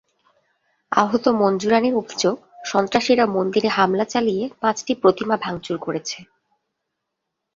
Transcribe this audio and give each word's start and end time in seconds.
আহত 0.91 1.25
মঞ্জু 1.41 1.67
রানীর 1.69 1.95
অভিযোগ, 1.95 2.35
সন্ত্রাসীরা 2.65 3.25
মন্দিরে 3.27 3.69
হামলা 3.69 4.05
চালিয়ে 4.05 4.43
পাঁচটি 4.61 4.91
প্রতিমা 4.95 5.35
ভাঙচুর 5.37 5.77
করেছে। 5.77 6.17